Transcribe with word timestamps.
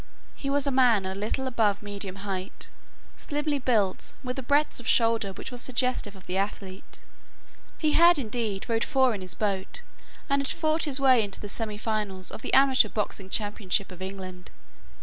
He 0.33 0.49
was 0.49 0.65
a 0.65 0.71
man 0.71 1.05
a 1.05 1.13
little 1.13 1.45
above 1.45 1.83
medium 1.83 2.15
height, 2.25 2.69
slimly 3.17 3.59
built, 3.59 4.13
with 4.23 4.39
a 4.39 4.41
breadth 4.41 4.79
of 4.79 4.87
shoulder 4.87 5.31
which 5.31 5.51
was 5.51 5.61
suggestive 5.61 6.15
of 6.15 6.25
the 6.25 6.37
athlete. 6.37 7.01
He 7.77 7.91
had 7.91 8.17
indeed 8.17 8.67
rowed 8.67 8.83
4 8.83 9.13
in 9.13 9.21
his 9.21 9.35
boat, 9.35 9.83
and 10.27 10.41
had 10.41 10.47
fought 10.59 10.85
his 10.85 10.99
way 10.99 11.23
into 11.23 11.39
the 11.39 11.47
semi 11.47 11.77
finals 11.77 12.31
of 12.31 12.41
the 12.41 12.51
amateur 12.55 12.89
boxing 12.89 13.29
championship 13.29 13.91
of 13.91 14.01
England. 14.01 14.49